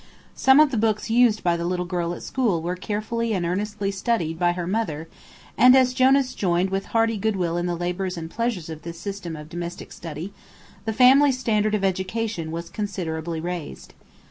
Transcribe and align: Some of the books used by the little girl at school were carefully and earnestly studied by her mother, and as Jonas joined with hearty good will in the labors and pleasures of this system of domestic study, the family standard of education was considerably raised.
Some 0.33 0.59
of 0.59 0.71
the 0.71 0.79
books 0.81 1.11
used 1.11 1.43
by 1.43 1.55
the 1.55 1.63
little 1.65 1.85
girl 1.85 2.15
at 2.15 2.23
school 2.23 2.59
were 2.63 2.75
carefully 2.75 3.33
and 3.33 3.45
earnestly 3.45 3.91
studied 3.91 4.39
by 4.39 4.53
her 4.53 4.65
mother, 4.65 5.07
and 5.59 5.75
as 5.77 5.93
Jonas 5.93 6.33
joined 6.33 6.71
with 6.71 6.85
hearty 6.85 7.17
good 7.17 7.35
will 7.35 7.55
in 7.55 7.67
the 7.67 7.75
labors 7.75 8.17
and 8.17 8.27
pleasures 8.27 8.67
of 8.67 8.81
this 8.81 8.99
system 8.99 9.35
of 9.35 9.47
domestic 9.47 9.91
study, 9.91 10.33
the 10.85 10.91
family 10.93 11.31
standard 11.31 11.75
of 11.75 11.83
education 11.83 12.49
was 12.49 12.71
considerably 12.71 13.39
raised. 13.39 13.93